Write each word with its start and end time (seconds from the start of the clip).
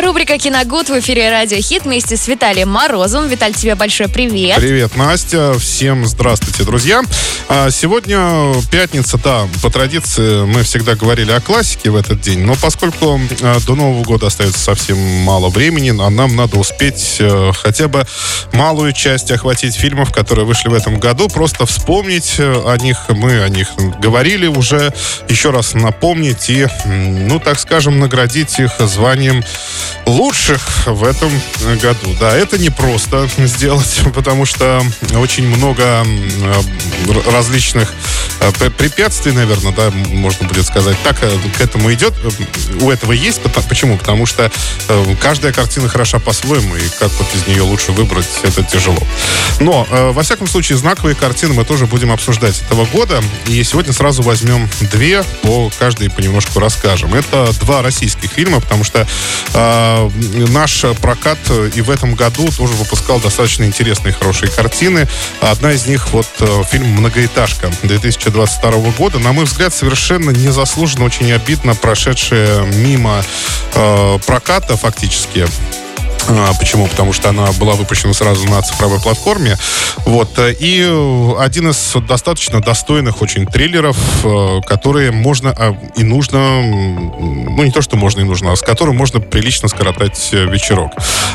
Рубрика 0.00 0.36
«Киногуд» 0.36 0.88
в 0.88 0.98
эфире 0.98 1.30
«Радио 1.30 1.58
Хит» 1.58 1.84
вместе 1.84 2.16
с 2.16 2.28
Виталием 2.28 2.68
Морозовым. 2.68 3.28
Виталий, 3.28 3.54
тебе 3.54 3.74
большой 3.74 4.08
привет. 4.08 4.56
Привет, 4.56 4.94
Настя. 4.96 5.58
Всем 5.58 6.04
здравствуйте, 6.04 6.64
друзья. 6.64 7.02
А, 7.48 7.70
сегодня 7.70 8.52
пятница, 8.70 9.16
да, 9.18 9.46
по 9.62 9.70
традиции 9.70 10.44
мы 10.44 10.64
всегда 10.64 10.96
говорили 10.96 11.30
о 11.30 11.40
классике 11.40 11.90
в 11.90 11.96
этот 11.96 12.20
день, 12.20 12.40
но 12.40 12.56
поскольку 12.56 13.20
а, 13.42 13.58
до 13.60 13.74
Нового 13.74 14.02
года 14.02 14.26
остается 14.26 14.58
совсем 14.58 14.98
мало 14.98 15.48
времени, 15.48 15.94
а 15.98 16.10
нам 16.10 16.34
надо 16.36 16.58
успеть 16.58 17.16
э, 17.20 17.52
хотя 17.54 17.88
бы 17.88 18.06
малую 18.52 18.92
часть 18.92 19.30
охватить 19.30 19.76
фильмов, 19.76 20.12
которые 20.12 20.44
вышли 20.44 20.68
в 20.68 20.74
этом 20.74 20.98
году, 20.98 21.28
просто 21.28 21.64
вспомнить 21.64 22.34
э, 22.38 22.62
о 22.66 22.76
них, 22.76 22.98
мы 23.08 23.42
о 23.42 23.48
них 23.48 23.68
говорили 24.00 24.46
уже, 24.46 24.92
еще 25.28 25.50
раз 25.50 25.74
напомнить 25.74 26.50
и, 26.50 26.66
ну, 26.84 27.38
так 27.38 27.58
скажем, 27.60 28.00
наградить 28.00 28.58
их 28.58 28.72
званием 28.80 29.44
лучших 30.06 30.86
в 30.86 31.04
этом 31.04 31.30
году. 31.80 32.14
Да, 32.20 32.34
это 32.36 32.58
не 32.58 32.70
просто 32.70 33.28
сделать, 33.38 34.00
потому 34.14 34.44
что 34.44 34.82
очень 35.14 35.46
много 35.48 36.04
различных 37.30 37.90
э, 37.90 38.25
препятствий, 38.78 39.32
наверное, 39.32 39.72
да, 39.72 39.90
можно 39.90 40.46
будет 40.46 40.66
сказать. 40.66 40.96
Так 41.02 41.22
э, 41.22 41.30
к 41.56 41.60
этому 41.60 41.92
идет. 41.92 42.14
У 42.80 42.90
этого 42.90 43.12
есть. 43.12 43.40
Почему? 43.68 43.96
Потому 43.98 44.26
что 44.26 44.50
э, 44.88 45.14
каждая 45.20 45.52
картина 45.52 45.88
хороша 45.88 46.18
по-своему, 46.18 46.76
и 46.76 46.88
как 46.98 47.10
вот 47.12 47.26
из 47.34 47.46
нее 47.46 47.62
лучше 47.62 47.92
выбрать, 47.92 48.28
это 48.42 48.62
тяжело. 48.62 49.02
Но, 49.60 49.86
во 49.90 50.22
всяком 50.22 50.46
случае, 50.46 50.78
знаковые 50.78 51.14
картины 51.14 51.54
мы 51.54 51.64
тоже 51.64 51.86
будем 51.86 52.12
обсуждать 52.12 52.60
этого 52.60 52.84
года. 52.86 53.22
И 53.46 53.62
сегодня 53.64 53.92
сразу 53.92 54.22
возьмем 54.22 54.68
две, 54.80 55.22
по 55.42 55.70
каждой 55.78 56.10
понемножку 56.10 56.60
расскажем. 56.60 57.14
Это 57.14 57.52
два 57.60 57.82
российских 57.82 58.30
фильма, 58.30 58.60
потому 58.60 58.84
что 58.84 59.06
э, 59.54 60.10
наш 60.50 60.84
прокат 61.00 61.38
и 61.74 61.80
в 61.80 61.90
этом 61.90 62.14
году 62.14 62.48
тоже 62.50 62.74
выпускал 62.74 63.20
достаточно 63.20 63.64
интересные, 63.64 64.12
хорошие 64.12 64.50
картины. 64.50 65.08
Одна 65.40 65.72
из 65.72 65.86
них 65.86 66.08
вот 66.12 66.28
фильм 66.70 66.86
«Многоэтажка» 66.88 67.70
2022 68.30 68.92
года. 68.92 69.18
На 69.18 69.32
мой 69.32 69.44
взгляд, 69.44 69.72
совершенно 69.72 70.30
незаслуженно, 70.30 71.04
очень 71.04 71.32
обидно 71.32 71.74
прошедшая 71.74 72.62
мимо 72.62 73.22
э, 73.74 74.18
проката 74.26 74.76
фактически. 74.76 75.46
А, 76.28 76.52
почему? 76.58 76.86
Потому 76.88 77.12
что 77.12 77.28
она 77.28 77.52
была 77.52 77.74
выпущена 77.74 78.12
сразу 78.12 78.46
на 78.48 78.60
цифровой 78.62 79.00
платформе. 79.00 79.56
Вот. 80.04 80.38
И 80.38 80.82
один 81.38 81.70
из 81.70 81.94
достаточно 82.08 82.60
достойных 82.60 83.22
очень 83.22 83.46
трейлеров, 83.46 83.96
э, 84.24 84.60
которые 84.66 85.12
можно 85.12 85.54
а, 85.56 85.76
и 85.96 86.02
нужно, 86.02 86.62
ну 86.62 87.62
не 87.62 87.70
то, 87.70 87.80
что 87.80 87.96
можно 87.96 88.20
и 88.20 88.24
нужно, 88.24 88.52
а 88.52 88.56
с 88.56 88.62
которым 88.62 88.96
можно 88.96 89.20
прилично 89.20 89.68
скоротать 89.68 90.30
э, 90.32 90.46
вечерок. 90.46 90.92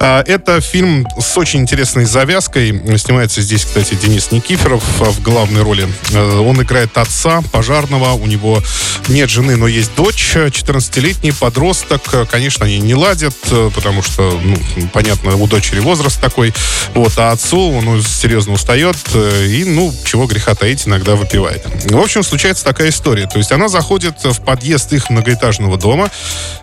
А, 0.00 0.22
это 0.26 0.60
фильм 0.60 1.06
с 1.18 1.36
очень 1.38 1.60
интересной 1.60 2.04
завязкой. 2.04 2.98
Снимается 2.98 3.40
здесь, 3.40 3.64
кстати, 3.64 3.94
Денис 3.94 4.30
Никифоров 4.32 4.82
в 4.98 5.22
главной 5.22 5.62
роли. 5.62 5.88
Э, 6.12 6.38
он 6.38 6.60
играет 6.62 6.96
отца 6.98 7.42
пожарного, 7.52 8.12
у 8.12 8.26
него 8.26 8.62
нет 9.08 9.30
жены, 9.30 9.56
но 9.56 9.66
есть 9.66 9.94
дочь, 9.94 10.36
14-летний 10.36 11.32
подросток. 11.32 12.02
Конечно, 12.30 12.66
они 12.66 12.78
не 12.78 12.94
ладят, 12.94 13.36
потому 13.74 14.02
что 14.02 14.38
ну, 14.42 14.56
понятно, 14.92 15.36
у 15.36 15.46
дочери 15.46 15.80
возраст 15.80 16.20
такой, 16.20 16.52
вот, 16.94 17.12
а 17.16 17.32
отцу, 17.32 17.72
он 17.72 18.02
серьезно 18.02 18.52
устает 18.52 18.96
э, 19.14 19.46
и, 19.46 19.64
ну, 19.64 19.92
чего 20.04 20.26
греха 20.26 20.54
таить, 20.54 20.86
иногда 20.86 21.14
выпивает. 21.14 21.64
В 21.84 21.98
общем, 21.98 22.22
случается 22.22 22.64
такая 22.64 22.90
история. 22.90 23.26
То 23.26 23.38
есть 23.38 23.52
она 23.52 23.68
заходит 23.68 24.22
в 24.22 24.40
подъезд 24.40 24.92
их 24.92 25.10
многоэтажного 25.10 25.76
дома, 25.76 26.10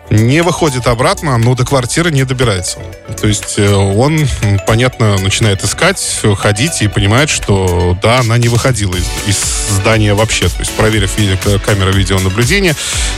не 0.10 0.44
выходит 0.44 0.88
обратно, 0.88 1.38
но 1.38 1.56
до 1.56 1.66
квартиры 1.66 2.12
не 2.12 2.26
добирается. 2.26 2.80
То 3.20 3.28
есть 3.28 3.56
э, 3.58 3.74
он, 3.74 4.28
понятно, 4.68 5.18
начинает 5.18 5.64
искать, 5.64 6.22
ходить 6.38 6.82
и 6.82 6.88
понимает, 6.88 7.30
что 7.30 7.98
да, 8.02 8.20
она 8.20 8.38
не 8.38 8.50
выходила 8.50 8.96
из, 8.96 9.06
из 9.26 9.38
здания 9.72 10.14
вообще, 10.14 10.50
то 10.50 10.60
есть 10.60 10.72
проверив 10.72 11.18
видео, 11.18 11.38
камеры 11.66 11.94
видеонаблюдения. 11.94 12.76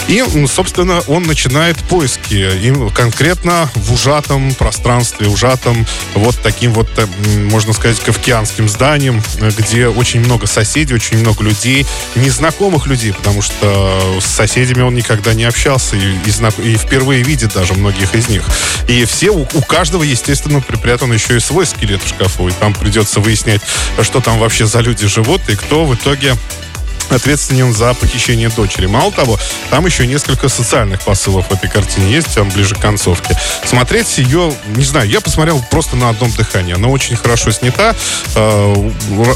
И, 0.08 0.24
собственно, 0.48 1.02
он 1.08 1.24
начинает 1.24 1.78
поиски, 1.78 2.36
им 2.36 2.90
конкретно 2.92 3.70
в 3.76 3.94
ужатом 3.94 4.54
пространстве, 4.54 4.83
ужатом 5.28 5.86
вот 6.14 6.38
таким 6.42 6.74
вот, 6.74 6.88
э, 6.98 7.06
можно 7.50 7.74
сказать, 7.74 8.00
кавкианским 8.00 8.68
зданием, 8.70 9.22
где 9.58 9.88
очень 9.88 10.20
много 10.20 10.48
соседей, 10.48 10.94
очень 10.94 11.18
много 11.18 11.44
людей, 11.44 11.86
незнакомых 12.16 12.88
людей, 12.88 13.14
потому 13.14 13.42
что 13.42 14.20
с 14.20 14.26
соседями 14.26 14.82
он 14.82 14.96
никогда 14.96 15.34
не 15.34 15.44
общался 15.44 15.96
и, 15.96 16.16
и, 16.26 16.32
знак, 16.32 16.58
и 16.60 16.76
впервые 16.76 17.24
видит 17.24 17.54
даже 17.54 17.74
многих 17.74 18.16
из 18.16 18.30
них. 18.30 18.44
И 18.88 19.06
все, 19.06 19.32
у, 19.32 19.42
у 19.54 19.62
каждого, 19.62 20.04
естественно, 20.04 20.62
припрятан 20.62 21.12
еще 21.12 21.38
и 21.38 21.40
свой 21.40 21.66
скелет 21.66 22.04
в 22.04 22.08
шкафу. 22.08 22.48
И 22.48 22.52
там 22.52 22.74
придется 22.74 23.20
выяснять, 23.20 23.62
что 24.02 24.22
там 24.22 24.40
вообще 24.40 24.66
за 24.66 24.80
люди 24.80 25.08
живут 25.08 25.42
и 25.50 25.56
кто 25.56 25.86
в 25.86 25.96
итоге 25.96 26.36
ответственен 27.14 27.74
за 27.74 27.94
похищение 27.94 28.50
дочери. 28.50 28.86
Мало 28.86 29.12
того, 29.12 29.38
там 29.70 29.86
еще 29.86 30.06
несколько 30.08 30.50
социальных 30.50 31.02
посылов 31.02 31.50
в 31.50 31.54
этой 31.54 31.70
картине 31.70 32.12
есть, 32.12 32.34
там 32.36 32.50
ближе 32.50 32.76
к 32.76 32.80
концовке. 32.80 33.38
Смотреть 33.66 34.18
ее, 34.18 34.54
не 34.76 34.84
знаю, 34.84 35.08
я 35.10 35.22
посмотрел 35.22 35.64
просто 35.72 35.96
на 35.96 36.10
одном 36.10 36.32
дыхании. 36.32 36.74
Она 36.74 36.88
очень 36.88 37.16
хорошо 37.16 37.52
снята, 37.52 37.96
э, 38.36 38.92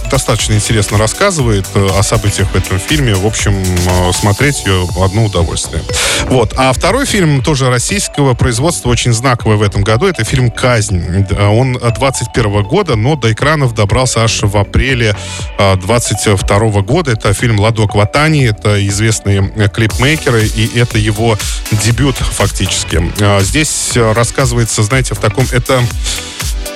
достаточно 0.10 0.54
интересно 0.54 0.98
рассказывает 0.98 1.66
э, 1.74 1.88
о 1.98 2.04
событиях 2.04 2.50
в 2.52 2.56
этом 2.56 2.80
фильме. 2.80 3.16
В 3.16 3.26
общем, 3.26 3.62
э, 3.62 4.12
смотреть 4.14 4.66
ее 4.66 4.88
одно 5.02 5.26
удовольствие. 5.26 5.84
Вот. 6.30 6.54
А 6.58 6.74
второй 6.74 7.06
фильм, 7.06 7.42
тоже 7.42 7.70
российского 7.70 8.34
производства, 8.34 8.90
очень 8.90 9.14
знаковый 9.14 9.58
в 9.58 9.62
этом 9.62 9.84
году, 9.84 10.08
это 10.08 10.24
фильм 10.24 10.52
«Казнь». 10.52 11.26
Он 11.40 11.74
21 11.74 12.64
года, 12.64 12.96
но 12.96 13.16
до 13.16 13.32
экранов 13.32 13.74
добрался 13.74 14.24
аж 14.24 14.42
в 14.44 14.58
апреле 14.58 15.16
22 15.58 16.82
года. 16.82 17.12
Это 17.12 17.34
фильм 17.34 17.60
Ладо 17.68 17.86
Кватани, 17.86 18.46
это 18.46 18.88
известные 18.88 19.52
э, 19.58 19.68
клипмейкеры, 19.68 20.48
и 20.48 20.80
это 20.80 20.98
его 20.98 21.38
дебют 21.84 22.16
фактически. 22.16 23.12
А, 23.20 23.42
здесь 23.42 23.92
э, 23.98 24.14
рассказывается, 24.14 24.84
знаете, 24.84 25.16
в 25.16 25.20
таком... 25.20 25.46
Это 25.52 25.84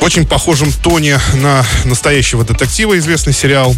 очень 0.02 0.28
похожем 0.28 0.69
тоне 0.84 1.18
на 1.35 1.63
настоящего 1.85 2.44
детектива, 2.44 3.00
известный 3.00 3.31
сериал 3.31 3.74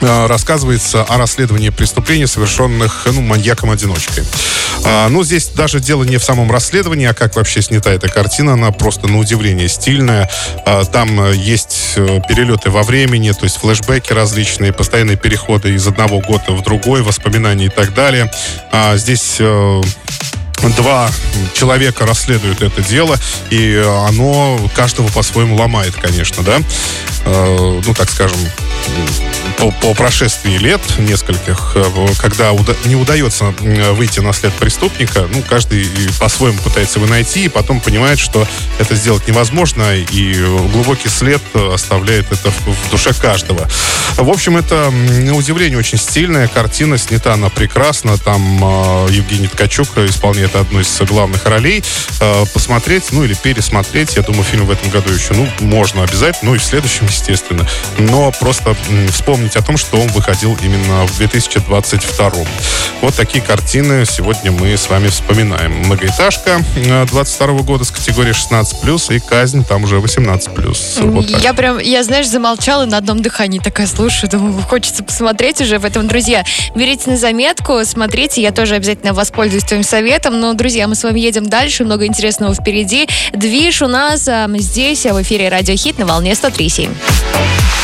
рассказывается 0.00 1.02
о 1.02 1.18
расследовании 1.18 1.70
преступлений, 1.70 2.26
совершенных 2.26 3.06
ну, 3.06 3.22
маньяком-одиночкой. 3.22 4.24
А, 4.84 5.08
ну, 5.08 5.24
здесь 5.24 5.48
даже 5.48 5.80
дело 5.80 6.04
не 6.04 6.18
в 6.18 6.24
самом 6.24 6.50
расследовании, 6.50 7.06
а 7.06 7.14
как 7.14 7.36
вообще 7.36 7.62
снята 7.62 7.90
эта 7.90 8.08
картина. 8.08 8.54
Она 8.54 8.70
просто 8.70 9.06
на 9.06 9.18
удивление 9.18 9.68
стильная. 9.68 10.28
А, 10.66 10.84
там 10.84 11.20
э, 11.20 11.36
есть 11.36 11.94
э, 11.96 12.20
перелеты 12.28 12.70
во 12.70 12.82
времени, 12.82 13.30
то 13.32 13.44
есть 13.44 13.56
флешбеки 13.56 14.12
различные, 14.12 14.72
постоянные 14.72 15.16
переходы 15.16 15.74
из 15.74 15.86
одного 15.86 16.20
года 16.20 16.52
в 16.52 16.62
другой, 16.62 17.02
воспоминания 17.02 17.66
и 17.66 17.70
так 17.70 17.94
далее. 17.94 18.30
А, 18.72 18.96
здесь 18.96 19.36
э, 19.38 19.82
два 20.76 21.10
человека 21.54 22.06
расследуют 22.06 22.62
это 22.62 22.82
дело, 22.82 23.16
и 23.50 23.82
оно 24.08 24.58
каждого 24.74 25.08
по-своему 25.08 25.56
ломает, 25.56 25.94
конечно, 25.94 26.42
да. 26.42 26.60
Э, 27.24 27.80
ну, 27.84 27.94
так 27.94 28.10
скажем, 28.10 28.38
по, 29.58 29.70
по 29.70 29.94
прошествии 29.94 30.56
лет 30.58 30.80
нескольких, 30.98 31.72
э, 31.74 31.84
когда 32.18 32.52
уда- 32.52 32.76
не 32.84 32.96
удается 32.96 33.54
выйти 33.92 34.20
на 34.20 34.32
след 34.32 34.52
преступника, 34.54 35.26
ну, 35.32 35.42
каждый 35.42 35.88
по-своему 36.18 36.58
пытается 36.58 36.98
его 36.98 37.08
найти, 37.08 37.44
и 37.44 37.48
потом 37.48 37.80
понимает, 37.80 38.18
что 38.18 38.46
это 38.78 38.94
сделать 38.94 39.26
невозможно, 39.28 39.94
и 39.94 40.34
глубокий 40.72 41.08
след 41.08 41.42
оставляет 41.54 42.30
это 42.32 42.50
в, 42.50 42.68
в 42.68 42.90
душе 42.90 43.12
каждого. 43.14 43.68
В 44.16 44.28
общем, 44.28 44.56
это, 44.56 44.90
на 44.90 45.34
удивление, 45.34 45.78
очень 45.78 45.98
стильная 45.98 46.48
картина, 46.48 46.98
снята 46.98 47.34
она 47.34 47.48
прекрасно, 47.48 48.18
там 48.18 48.42
э, 48.62 49.08
Евгений 49.10 49.48
Ткачук 49.48 49.98
исполняет 49.98 50.56
одну 50.56 50.80
из 50.80 51.00
главных 51.00 51.46
ролей. 51.46 51.82
Э, 52.20 52.44
посмотреть, 52.52 53.04
ну, 53.12 53.24
или 53.24 53.34
пересмотреть, 53.34 54.16
я 54.16 54.22
думаю, 54.22 54.44
фильм 54.44 54.66
в 54.66 54.70
этом 54.70 54.90
году 54.90 55.12
еще, 55.12 55.34
ну, 55.34 55.48
можно 55.60 56.02
обязательно, 56.02 56.50
ну, 56.50 56.54
и 56.56 56.58
в 56.58 56.64
следующем, 56.64 57.06
естественно, 57.06 57.66
но 57.98 58.30
просто 58.32 58.73
вспомнить 59.10 59.56
о 59.56 59.62
том, 59.62 59.76
что 59.76 59.96
он 59.96 60.08
выходил 60.08 60.56
именно 60.62 61.06
в 61.06 61.16
2022. 61.16 62.32
Вот 63.00 63.14
такие 63.14 63.42
картины 63.42 64.04
сегодня 64.06 64.50
мы 64.52 64.76
с 64.76 64.88
вами 64.88 65.08
вспоминаем. 65.08 65.72
Многоэтажка 65.84 66.60
22 67.10 67.46
э, 67.46 67.62
года 67.62 67.84
с 67.84 67.90
категории 67.90 68.32
16+, 68.32 69.14
и 69.14 69.20
казнь 69.20 69.64
там 69.64 69.84
уже 69.84 69.96
18+. 69.96 71.10
Вот 71.10 71.30
так. 71.30 71.42
я 71.42 71.54
прям, 71.54 71.78
я, 71.78 72.02
знаешь, 72.02 72.28
замолчала 72.28 72.84
на 72.86 72.98
одном 72.98 73.22
дыхании, 73.22 73.58
такая 73.58 73.86
слушаю, 73.86 74.30
думаю, 74.30 74.62
хочется 74.62 75.04
посмотреть 75.04 75.60
уже 75.60 75.78
в 75.78 75.84
этом. 75.84 76.08
Друзья, 76.08 76.44
берите 76.74 77.10
на 77.10 77.16
заметку, 77.16 77.84
смотрите, 77.84 78.42
я 78.42 78.52
тоже 78.52 78.74
обязательно 78.74 79.12
воспользуюсь 79.12 79.64
твоим 79.64 79.82
советом, 79.82 80.40
но, 80.40 80.54
друзья, 80.54 80.88
мы 80.88 80.94
с 80.94 81.02
вами 81.02 81.20
едем 81.20 81.48
дальше, 81.48 81.84
много 81.84 82.06
интересного 82.06 82.54
впереди. 82.54 83.08
Движ 83.32 83.82
у 83.82 83.88
нас 83.88 84.26
а, 84.28 84.48
здесь, 84.54 85.04
в 85.04 85.22
эфире 85.22 85.48
Радио 85.48 85.76
Хит 85.76 85.98
на 85.98 86.06
волне 86.06 86.32
103.7. 86.32 87.83